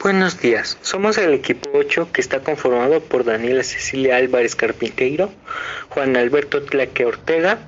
[0.00, 5.32] Buenos días, somos el equipo 8 que está conformado por Daniela Cecilia Álvarez Carpinteiro,
[5.88, 7.58] Juan Alberto Tlaque Ortega,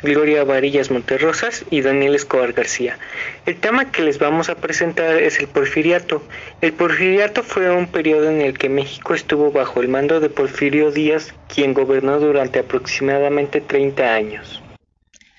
[0.00, 2.96] Gloria Varillas Monterrosas y Daniel Escobar García.
[3.44, 6.22] El tema que les vamos a presentar es el porfiriato.
[6.60, 10.92] El porfiriato fue un periodo en el que México estuvo bajo el mando de Porfirio
[10.92, 14.62] Díaz, quien gobernó durante aproximadamente 30 años.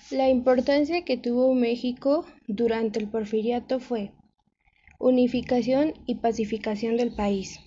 [0.10, 4.12] La importancia que tuvo México durante el porfiriato fue
[5.02, 7.60] unificación y pacificación del país,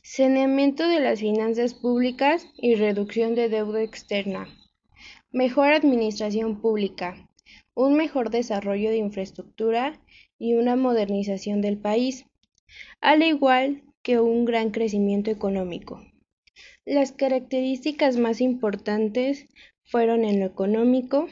[0.00, 4.48] saneamiento de las finanzas públicas y reducción de deuda externa,
[5.30, 7.28] mejor administración pública,
[7.74, 10.00] un mejor desarrollo de infraestructura
[10.38, 12.24] y una modernización del país,
[13.02, 16.02] al igual que un gran crecimiento económico.
[16.86, 19.46] Las características más importantes
[19.84, 21.28] fueron en lo económico,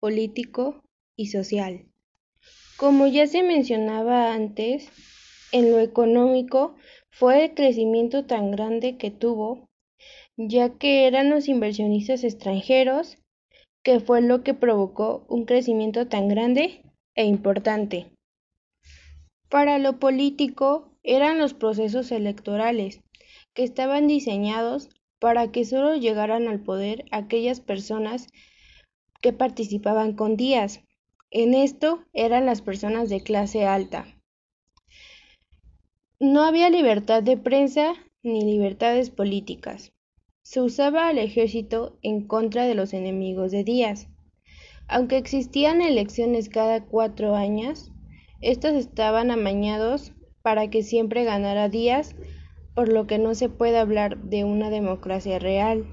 [0.00, 0.82] político
[1.14, 1.84] y social.
[2.78, 4.88] Como ya se mencionaba antes,
[5.50, 6.76] en lo económico
[7.10, 9.66] fue el crecimiento tan grande que tuvo,
[10.36, 13.18] ya que eran los inversionistas extranjeros,
[13.82, 16.82] que fue lo que provocó un crecimiento tan grande
[17.16, 18.12] e importante.
[19.48, 23.00] Para lo político eran los procesos electorales,
[23.54, 24.88] que estaban diseñados
[25.18, 28.28] para que solo llegaran al poder aquellas personas
[29.20, 30.84] que participaban con Díaz,
[31.30, 34.06] en esto eran las personas de clase alta.
[36.18, 39.92] No había libertad de prensa ni libertades políticas.
[40.42, 44.08] Se usaba al ejército en contra de los enemigos de Díaz.
[44.88, 47.92] Aunque existían elecciones cada cuatro años,
[48.40, 52.16] estos estaban amañados para que siempre ganara Díaz,
[52.74, 55.84] por lo que no se puede hablar de una democracia real.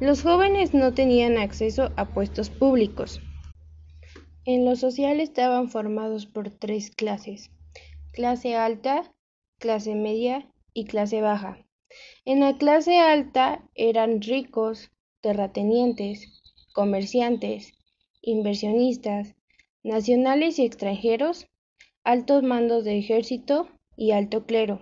[0.00, 3.20] Los jóvenes no tenían acceso a puestos públicos.
[4.46, 7.50] En lo social estaban formados por tres clases:
[8.12, 9.12] clase alta,
[9.58, 11.58] clase media y clase baja.
[12.24, 16.40] En la clase alta eran ricos, terratenientes,
[16.72, 17.74] comerciantes,
[18.22, 19.34] inversionistas,
[19.82, 21.46] nacionales y extranjeros,
[22.02, 24.80] altos mandos de ejército y alto clero.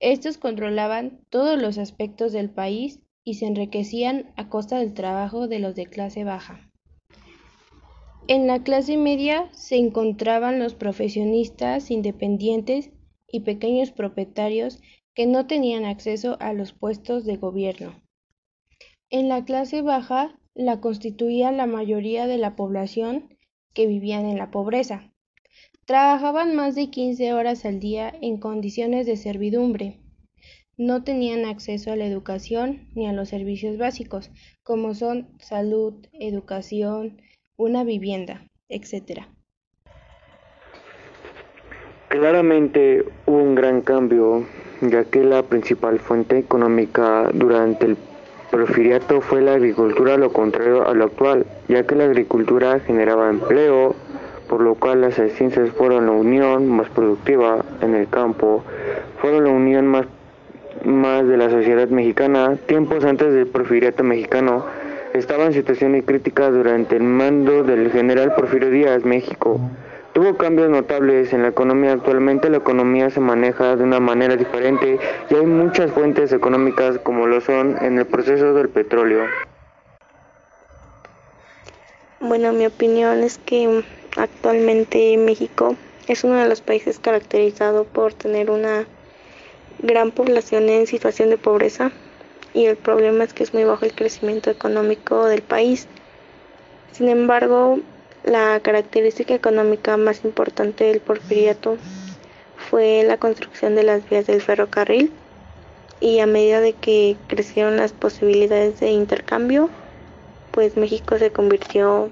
[0.00, 5.60] Estos controlaban todos los aspectos del país y se enriquecían a costa del trabajo de
[5.60, 6.69] los de clase baja.
[8.28, 12.90] En la clase media se encontraban los profesionistas independientes
[13.26, 14.80] y pequeños propietarios
[15.14, 18.02] que no tenían acceso a los puestos de gobierno.
[19.10, 23.36] En la clase baja la constituía la mayoría de la población
[23.74, 25.12] que vivían en la pobreza.
[25.84, 29.98] Trabajaban más de 15 horas al día en condiciones de servidumbre.
[30.76, 34.30] No tenían acceso a la educación ni a los servicios básicos,
[34.62, 37.20] como son salud, educación,
[37.60, 38.40] una vivienda,
[38.70, 39.20] etc.
[42.08, 44.46] Claramente hubo un gran cambio,
[44.80, 47.98] ya que la principal fuente económica durante el
[48.50, 53.94] porfiriato fue la agricultura, lo contrario a lo actual, ya que la agricultura generaba empleo,
[54.48, 58.64] por lo cual las ciencias fueron la unión más productiva en el campo,
[59.20, 60.06] fueron la unión más,
[60.86, 62.56] más de la sociedad mexicana.
[62.66, 64.64] Tiempos antes del porfiriato mexicano,
[65.14, 69.60] estaba en situaciones críticas durante el mando del general Porfirio Díaz, México.
[70.12, 71.92] Tuvo cambios notables en la economía.
[71.92, 74.98] Actualmente la economía se maneja de una manera diferente
[75.28, 79.26] y hay muchas fuentes económicas como lo son en el proceso del petróleo.
[82.20, 83.82] Bueno, mi opinión es que
[84.16, 88.86] actualmente México es uno de los países caracterizado por tener una
[89.80, 91.92] gran población en situación de pobreza
[92.54, 95.86] y el problema es que es muy bajo el crecimiento económico del país.
[96.92, 97.80] Sin embargo,
[98.24, 101.76] la característica económica más importante del porfiriato
[102.68, 105.12] fue la construcción de las vías del ferrocarril
[106.00, 109.70] y a medida de que crecieron las posibilidades de intercambio,
[110.50, 112.10] pues México se convirtió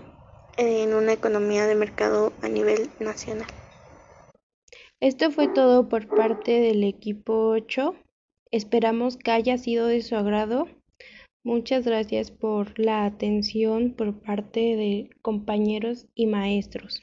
[0.56, 3.48] en una economía de mercado a nivel nacional.
[5.00, 7.94] Esto fue todo por parte del equipo 8.
[8.50, 10.68] Esperamos que haya sido de su agrado.
[11.44, 17.02] Muchas gracias por la atención por parte de compañeros y maestros.